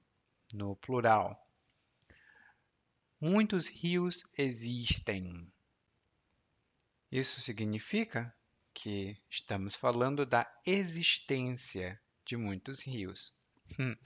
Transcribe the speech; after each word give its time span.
no 0.54 0.74
plural. 0.76 1.38
Muitos 3.20 3.68
rios 3.68 4.24
existem. 4.38 5.52
Isso 7.12 7.42
significa 7.42 8.34
que 8.72 9.20
estamos 9.28 9.74
falando 9.74 10.24
da 10.24 10.50
existência 10.64 12.00
de 12.28 12.36
muitos 12.36 12.82
rios. 12.82 13.34
Hum. 13.80 13.96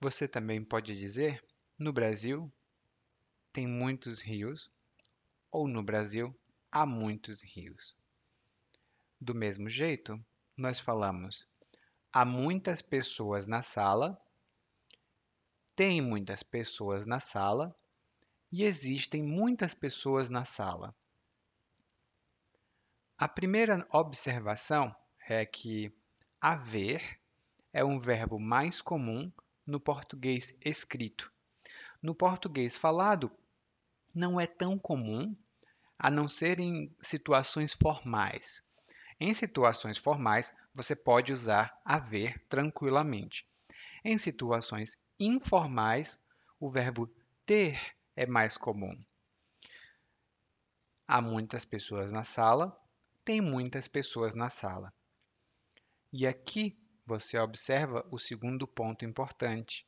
Você 0.00 0.26
também 0.26 0.64
pode 0.64 0.98
dizer: 0.98 1.40
no 1.78 1.92
Brasil 1.92 2.52
tem 3.52 3.68
muitos 3.68 4.20
rios, 4.20 4.68
ou 5.48 5.68
no 5.68 5.80
Brasil 5.80 6.36
há 6.72 6.84
muitos 6.84 7.40
rios. 7.44 7.96
Do 9.20 9.32
mesmo 9.32 9.70
jeito, 9.70 10.20
nós 10.56 10.80
falamos: 10.80 11.48
há 12.12 12.24
muitas 12.24 12.82
pessoas 12.82 13.46
na 13.46 13.62
sala, 13.62 14.20
tem 15.76 16.02
muitas 16.02 16.42
pessoas 16.42 17.06
na 17.06 17.20
sala 17.20 17.72
e 18.50 18.64
existem 18.64 19.22
muitas 19.22 19.72
pessoas 19.72 20.30
na 20.30 20.44
sala. 20.44 20.92
A 23.16 23.28
primeira 23.28 23.86
observação 23.92 24.94
é 25.28 25.46
que 25.46 25.96
haver 26.46 27.18
é 27.72 27.82
um 27.82 27.98
verbo 27.98 28.38
mais 28.38 28.82
comum 28.82 29.32
no 29.66 29.80
português 29.80 30.54
escrito. 30.62 31.32
No 32.02 32.14
português 32.14 32.76
falado, 32.76 33.32
não 34.14 34.38
é 34.38 34.46
tão 34.46 34.78
comum, 34.78 35.34
a 35.98 36.10
não 36.10 36.28
ser 36.28 36.60
em 36.60 36.94
situações 37.00 37.72
formais. 37.72 38.62
Em 39.18 39.32
situações 39.32 39.96
formais, 39.96 40.54
você 40.74 40.94
pode 40.94 41.32
usar 41.32 41.80
haver 41.82 42.38
tranquilamente. 42.46 43.48
Em 44.04 44.18
situações 44.18 45.00
informais, 45.18 46.20
o 46.60 46.70
verbo 46.70 47.10
ter 47.46 47.80
é 48.14 48.26
mais 48.26 48.58
comum. 48.58 49.02
Há 51.08 51.22
muitas 51.22 51.64
pessoas 51.64 52.12
na 52.12 52.22
sala, 52.22 52.76
tem 53.24 53.40
muitas 53.40 53.88
pessoas 53.88 54.34
na 54.34 54.50
sala. 54.50 54.92
E 56.14 56.28
aqui 56.28 56.78
você 57.04 57.36
observa 57.36 58.06
o 58.10 58.20
segundo 58.20 58.68
ponto 58.68 59.04
importante. 59.04 59.84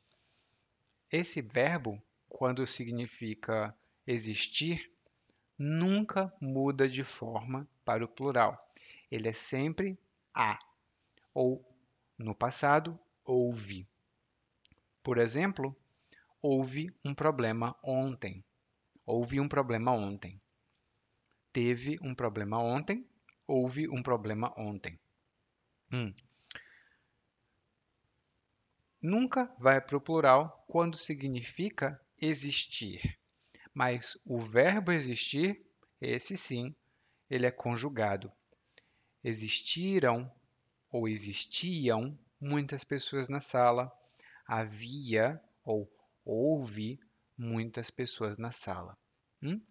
Esse 1.09 1.41
verbo, 1.41 2.03
quando 2.27 2.67
significa 2.67 3.73
existir, 4.05 4.91
nunca 5.57 6.29
muda 6.41 6.89
de 6.89 7.05
forma 7.05 7.65
para 7.85 8.03
o 8.03 8.09
plural. 8.09 8.61
Ele 9.09 9.29
é 9.29 9.33
sempre 9.33 9.97
há, 10.35 10.59
ou 11.33 11.65
no 12.17 12.35
passado, 12.35 12.99
houve. 13.23 13.87
Por 15.01 15.17
exemplo, 15.17 15.73
Houve 16.39 16.87
um 17.03 17.15
problema 17.15 17.75
ontem. 17.83 18.45
Houve 19.03 19.39
um 19.41 19.47
problema 19.47 19.91
ontem. 19.91 20.39
Teve 21.51 21.97
um 22.01 22.13
problema 22.13 22.59
ontem. 22.59 23.09
Houve 23.47 23.89
um 23.89 24.03
problema 24.03 24.53
ontem. 24.55 24.99
Hum. 25.91 26.13
Nunca 29.01 29.45
vai 29.57 29.79
para 29.79 29.95
o 29.95 30.01
plural 30.01 30.65
quando 30.67 30.97
significa 30.97 31.99
existir. 32.21 33.17
Mas 33.73 34.17
o 34.25 34.39
verbo 34.41 34.91
existir, 34.91 35.65
esse 36.01 36.35
sim, 36.35 36.75
ele 37.29 37.45
é 37.45 37.51
conjugado. 37.51 38.31
Existiram 39.23 40.31
ou 40.89 41.07
existiam 41.07 42.17
muitas 42.39 42.83
pessoas 42.83 43.29
na 43.29 43.39
sala. 43.39 43.91
Havia 44.45 45.41
ou 45.63 45.91
houve 46.25 46.99
muitas 47.37 47.89
pessoas 47.89 48.37
na 48.37 48.51
sala. 48.51 48.97
Hum? 49.41 49.61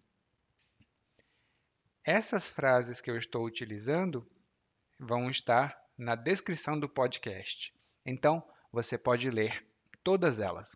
Essas 2.03 2.47
frases 2.47 3.01
que 3.01 3.11
eu 3.11 3.17
estou 3.17 3.45
utilizando 3.45 4.25
vão 4.99 5.29
estar 5.29 5.77
na 5.97 6.15
descrição 6.15 6.79
do 6.79 6.87
podcast. 6.87 7.73
Então, 8.05 8.43
você 8.71 8.97
pode 8.97 9.29
ler 9.29 9.65
todas 10.03 10.39
elas. 10.39 10.75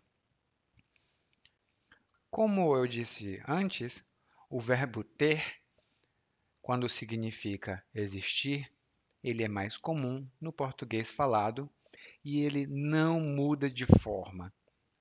Como 2.30 2.74
eu 2.74 2.86
disse 2.86 3.40
antes, 3.46 4.04
o 4.50 4.60
verbo 4.60 5.04
ter, 5.04 5.60
quando 6.60 6.88
significa 6.88 7.84
existir, 7.94 8.72
ele 9.22 9.44
é 9.44 9.48
mais 9.48 9.76
comum 9.76 10.28
no 10.40 10.52
português 10.52 11.10
falado 11.10 11.70
e 12.24 12.40
ele 12.42 12.66
não 12.66 13.20
muda 13.20 13.70
de 13.70 13.86
forma 13.86 14.52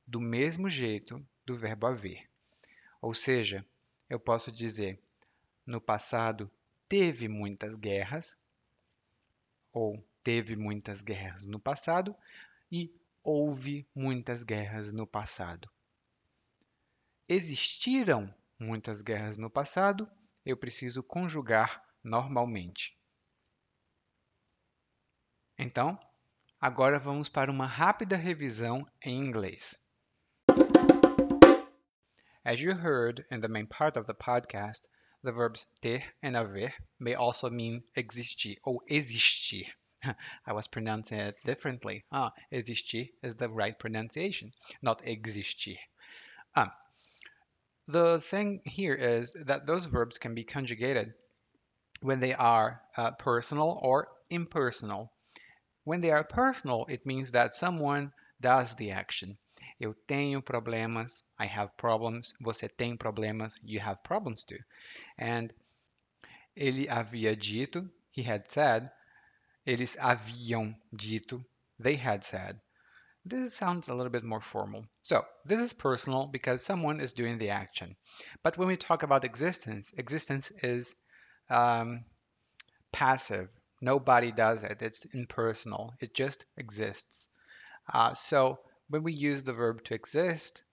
do 0.06 0.20
mesmo 0.20 0.70
jeito 0.70 1.26
do 1.46 1.58
verbo 1.58 1.88
haver. 1.88 2.30
Ou 3.02 3.14
seja, 3.14 3.66
eu 4.10 4.20
posso 4.20 4.52
dizer: 4.52 5.02
no 5.66 5.82
passado 5.82 6.52
teve 6.88 7.28
muitas 7.28 7.76
guerras, 7.76 8.40
ou 9.72 10.04
teve 10.24 10.56
muitas 10.56 11.02
guerras 11.02 11.46
no 11.46 11.60
passado, 11.60 12.16
e 12.72 12.94
houve 13.24 13.88
muitas 13.94 14.44
guerras 14.44 14.92
no 14.92 15.06
passado. 15.06 15.70
Existiram 17.28 18.34
muitas 18.60 19.02
guerras 19.02 19.38
no 19.38 19.50
passado, 19.50 20.10
eu 20.46 20.58
preciso 20.58 21.04
conjugar 21.04 21.84
normalmente. 22.04 22.98
Então, 25.58 26.00
agora 26.60 27.00
vamos 27.00 27.30
para 27.30 27.52
uma 27.52 27.66
rápida 27.66 28.16
revisão 28.16 28.86
em 29.02 29.18
inglês. 29.18 29.82
As 32.44 32.60
you 32.60 32.72
heard 32.72 33.26
in 33.30 33.40
the 33.40 33.48
main 33.48 33.68
part 33.68 33.98
of 33.98 34.08
the 34.08 34.16
podcast, 34.16 34.88
the 35.24 35.32
verbs 35.32 35.68
ter 35.80 36.04
and 36.24 36.36
haver 36.36 36.74
may 37.00 37.14
also 37.14 37.50
mean 37.52 37.84
existir 37.96 38.60
ou 38.64 38.84
existir. 38.88 39.72
I 40.46 40.54
was 40.54 40.68
pronouncing 40.68 41.20
it 41.20 41.36
differently. 41.46 42.04
Ah, 42.12 42.34
existir 42.52 43.08
is 43.22 43.36
the 43.36 43.50
right 43.50 43.78
pronunciation, 43.78 44.54
not 44.82 45.08
existir. 45.08 45.78
Um, 46.56 46.72
the 47.88 48.22
thing 48.22 48.62
here 48.66 48.96
is 48.96 49.34
that 49.34 49.66
those 49.66 49.86
verbs 49.86 50.18
can 50.18 50.34
be 50.34 50.44
conjugated 50.44 51.14
when 52.02 52.20
they 52.20 52.34
are 52.34 52.82
uh, 52.98 53.12
personal 53.12 53.80
or 53.82 54.08
impersonal. 54.30 55.12
When 55.84 56.02
they 56.02 56.12
are 56.12 56.24
personal, 56.24 56.86
it 56.90 57.06
means 57.06 57.32
that 57.32 57.54
someone 57.54 58.12
does 58.40 58.76
the 58.76 58.92
action. 58.92 59.38
Eu 59.80 59.96
tenho 60.08 60.42
problemas, 60.42 61.24
I 61.40 61.46
have 61.46 61.76
problems. 61.78 62.34
Você 62.42 62.70
tem 62.70 62.98
problemas, 62.98 63.60
you 63.64 63.80
have 63.80 64.04
problems 64.04 64.44
too. 64.44 64.60
And 65.18 65.54
ele 66.56 66.88
havia 66.88 67.36
dito, 67.36 67.90
he 68.12 68.24
had 68.24 68.48
said. 68.48 68.92
Eles 69.68 69.96
haviam 69.96 70.76
dito, 70.96 71.44
they 71.80 71.96
had 71.96 72.24
said. 72.24 72.60
This 73.24 73.56
sounds 73.56 73.90
a 73.90 73.96
little 73.96 74.12
bit 74.12 74.24
more 74.24 74.42
formal. 74.42 74.86
So 75.04 75.26
this 75.46 75.60
is 75.60 75.74
personal 75.74 76.28
because 76.28 76.64
someone 76.66 77.00
is 77.00 77.14
doing 77.14 77.38
the 77.38 77.52
action. 77.52 77.96
But 78.44 78.58
when 78.58 78.68
we 78.68 78.78
talk 78.78 79.04
about 79.04 79.24
existence, 79.24 79.94
existence 79.98 80.52
is 80.64 80.96
um, 81.50 82.06
passive. 82.92 83.50
Nobody 83.82 84.32
does 84.32 84.64
it. 84.64 84.82
It's 84.82 85.06
impersonal. 85.06 85.94
It 86.00 86.14
just 86.16 86.46
exists. 86.58 87.30
Uh, 87.94 88.14
so 88.14 88.60
when 88.90 89.04
we 89.04 89.14
use 89.14 89.44
the 89.44 89.54
verb 89.54 89.84
to 89.86 89.94
exist, 89.94 90.64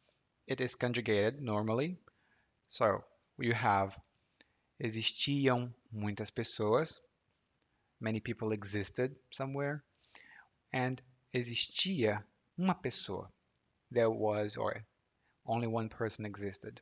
it 0.46 0.60
is 0.60 0.74
conjugated 0.74 1.42
normally. 1.42 1.98
So 2.68 3.04
you 3.38 3.52
have 3.54 3.96
existiam 4.80 5.74
muitas 5.92 6.30
pessoas. 6.30 6.98
Many 8.00 8.20
people 8.20 8.52
existed 8.52 9.16
somewhere. 9.30 9.84
And 10.72 11.00
existia 11.34 12.22
uma 12.58 12.74
pessoa. 12.74 13.28
There 13.90 14.10
was 14.10 14.56
or 14.56 14.84
only 15.46 15.66
one 15.66 15.88
person 15.88 16.26
existed. 16.26 16.80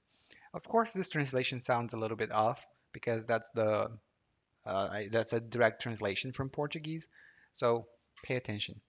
Of 0.54 0.64
course, 0.64 0.92
this 0.92 1.10
translation 1.10 1.60
sounds 1.60 1.92
a 1.92 1.98
little 1.98 2.16
bit 2.16 2.32
off 2.32 2.66
because 2.92 3.26
that's 3.26 3.50
the 3.50 3.90
uh, 4.64 5.02
that's 5.12 5.32
a 5.32 5.40
direct 5.40 5.80
translation 5.82 6.32
from 6.32 6.48
Portuguese. 6.48 7.08
So 7.52 7.86
pay 8.24 8.36
attention. 8.36 8.80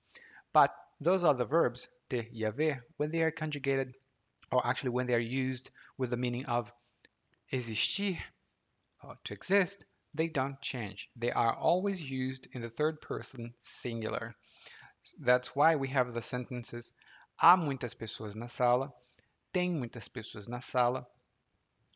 But 0.54 0.74
those 1.00 1.24
are 1.24 1.36
the 1.36 1.46
verbs 1.46 1.88
ter 2.10 2.26
e 2.32 2.42
haver 2.42 2.84
when 2.98 3.12
they 3.12 3.22
are 3.22 3.32
conjugated, 3.32 3.94
or 4.52 4.66
actually 4.66 4.90
when 4.90 5.08
they 5.08 5.14
are 5.14 5.20
used 5.20 5.70
with 5.98 6.10
the 6.10 6.18
meaning 6.18 6.46
of 6.46 6.72
existir, 7.52 8.18
to 9.24 9.34
exist, 9.34 9.86
they 10.18 10.28
don't 10.28 10.60
change. 10.62 11.10
They 11.16 11.32
are 11.32 11.56
always 11.56 12.02
used 12.02 12.48
in 12.52 12.62
the 12.62 12.70
third 12.70 13.00
person 13.02 13.54
singular. 13.60 14.36
That's 15.20 15.56
why 15.56 15.76
we 15.76 15.88
have 15.90 16.14
the 16.14 16.22
sentences 16.22 16.92
há 17.38 17.56
muitas 17.56 17.94
pessoas 17.94 18.36
na 18.36 18.48
sala, 18.48 18.92
tem 19.54 19.72
muitas 19.72 20.08
pessoas 20.08 20.48
na 20.48 20.60
sala, 20.60 21.08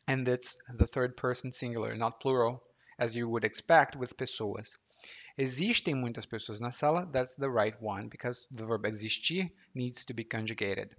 and 0.06 0.28
it's 0.28 0.56
the 0.76 0.86
third 0.86 1.16
person 1.16 1.50
singular, 1.50 1.96
not 1.96 2.20
plural, 2.20 2.62
as 2.98 3.16
you 3.16 3.28
would 3.28 3.44
expect 3.44 3.96
with 3.96 4.16
pessoas. 4.16 4.78
Existem 5.38 5.94
muitas 5.94 6.26
pessoas 6.26 6.60
na 6.60 6.70
sala. 6.70 7.08
That's 7.10 7.34
the 7.36 7.50
right 7.50 7.80
one 7.80 8.08
because 8.08 8.46
the 8.50 8.66
verb 8.66 8.84
existir 8.84 9.50
needs 9.74 10.04
to 10.04 10.14
be 10.14 10.24
conjugated. 10.24 10.94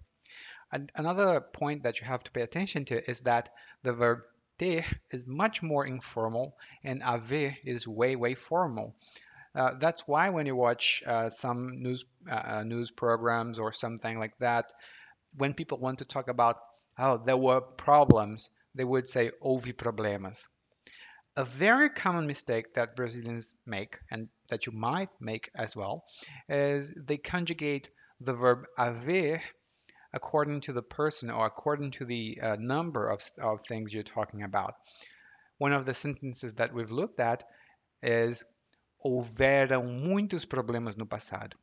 And 0.72 0.92
another 0.96 1.40
point 1.40 1.84
that 1.84 2.02
you 2.02 2.08
have 2.08 2.24
to 2.24 2.32
pay 2.32 2.42
attention 2.42 2.84
to 2.86 3.10
is 3.10 3.22
that 3.22 3.50
the 3.84 3.94
verb 3.94 4.24
ter 4.58 4.84
is 5.12 5.26
much 5.26 5.62
more 5.62 5.86
informal 5.86 6.56
and 6.84 7.02
haver 7.04 7.56
is 7.64 7.88
way, 7.88 8.16
way 8.16 8.36
formal. 8.36 8.96
Uh, 9.56 9.72
that's 9.80 10.08
why 10.08 10.30
when 10.30 10.46
you 10.46 10.56
watch 10.56 11.04
uh, 11.06 11.30
some 11.30 11.82
news 11.82 12.06
uh, 12.30 12.42
uh, 12.46 12.64
news 12.64 12.90
programs 12.90 13.60
or 13.60 13.72
something 13.72 14.18
like 14.18 14.36
that, 14.40 14.74
when 15.38 15.54
people 15.54 15.78
want 15.78 16.00
to 16.00 16.06
talk 16.06 16.28
about 16.28 16.58
oh 16.98 17.18
there 17.18 17.38
were 17.38 17.62
problems, 17.62 18.50
they 18.74 18.84
would 18.84 19.08
say 19.08 19.32
houve 19.44 19.78
problemas. 19.78 20.48
A 21.36 21.44
very 21.44 21.90
common 21.90 22.28
mistake 22.28 22.74
that 22.76 22.96
Brazilians 22.96 23.56
make, 23.66 23.98
and 24.12 24.28
that 24.50 24.66
you 24.66 24.72
might 24.72 25.10
make 25.20 25.50
as 25.56 25.76
well, 25.76 26.04
is 26.48 26.94
they 26.96 27.18
conjugate 27.18 27.90
the 28.22 28.34
verb 28.34 28.66
haver 28.78 29.42
according 30.14 30.62
to 30.62 30.74
the 30.74 30.82
person 30.82 31.30
or 31.30 31.46
according 31.46 31.92
to 31.92 32.06
the 32.06 32.40
uh, 32.42 32.56
number 32.60 33.10
of, 33.10 33.22
of 33.42 33.66
things 33.66 33.92
you're 33.92 34.04
talking 34.04 34.44
about. 34.44 34.76
One 35.58 35.74
of 35.74 35.86
the 35.86 35.94
sentences 35.94 36.54
that 36.56 36.74
we've 36.74 36.92
looked 36.92 37.20
at 37.20 37.44
is 38.02 38.44
houveram 39.04 40.04
muitos 40.04 40.46
problemas 40.46 40.98
no 40.98 41.06
passado. 41.06 41.58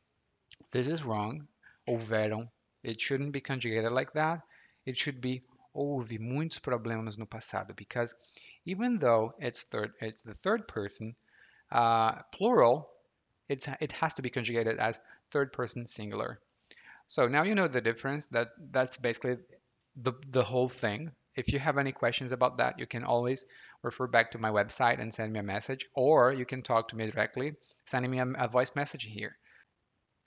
This 0.71 0.87
is 0.87 1.03
wrong. 1.03 1.47
Houveram. 1.87 2.49
It 2.83 2.99
shouldn't 2.99 3.31
be 3.31 3.41
conjugated 3.41 3.91
like 3.91 4.13
that. 4.13 4.41
It 4.85 4.97
should 4.97 5.21
be 5.21 5.41
houve 5.75 6.19
muitos 6.19 6.59
problemas 6.59 7.17
no 7.17 7.25
passado 7.25 7.73
because 7.75 8.13
even 8.65 8.99
though 8.99 9.33
it's 9.39 9.63
third, 9.63 9.93
it's 10.01 10.21
the 10.21 10.33
third 10.33 10.67
person 10.67 11.15
uh, 11.71 12.21
plural, 12.33 12.89
it's 13.47 13.67
it 13.79 13.91
has 13.93 14.13
to 14.15 14.21
be 14.21 14.29
conjugated 14.29 14.77
as 14.79 14.99
third 15.31 15.53
person 15.53 15.87
singular. 15.87 16.39
So 17.11 17.27
now 17.27 17.43
you 17.43 17.55
know 17.55 17.67
the 17.67 17.81
difference. 17.81 18.27
That 18.27 18.51
that's 18.71 18.95
basically 18.95 19.35
the 19.97 20.13
the 20.29 20.45
whole 20.45 20.69
thing. 20.69 21.11
If 21.35 21.51
you 21.51 21.59
have 21.59 21.77
any 21.77 21.91
questions 21.91 22.31
about 22.31 22.55
that, 22.59 22.79
you 22.79 22.87
can 22.87 23.03
always 23.03 23.43
refer 23.83 24.07
back 24.07 24.31
to 24.31 24.37
my 24.37 24.49
website 24.49 25.01
and 25.01 25.13
send 25.13 25.33
me 25.33 25.39
a 25.39 25.43
message, 25.43 25.89
or 25.93 26.31
you 26.31 26.45
can 26.45 26.61
talk 26.61 26.87
to 26.87 26.95
me 26.95 27.11
directly, 27.11 27.55
sending 27.85 28.11
me 28.11 28.19
a, 28.19 28.27
a 28.39 28.47
voice 28.47 28.71
message 28.77 29.03
here. 29.03 29.35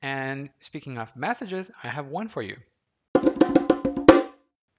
And 0.02 0.50
speaking 0.60 0.98
of 0.98 1.16
messages, 1.16 1.70
I 1.82 1.88
have 1.88 2.08
one 2.08 2.28
for 2.28 2.42
you. 2.42 2.58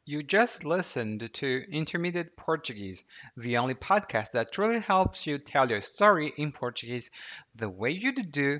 You 0.05 0.21
just 0.21 0.63
listened 0.63 1.27
to 1.33 1.63
Intermediate 1.71 2.37
Portuguese, 2.37 3.03
the 3.35 3.57
only 3.57 3.73
podcast 3.73 4.33
that 4.33 4.51
truly 4.51 4.79
helps 4.79 5.25
you 5.25 5.39
tell 5.39 5.67
your 5.67 5.81
story 5.81 6.31
in 6.37 6.51
Portuguese 6.51 7.09
the 7.55 7.67
way 7.67 7.89
you 7.89 8.13
do 8.13 8.59